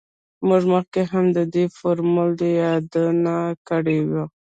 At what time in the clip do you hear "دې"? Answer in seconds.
1.53-1.65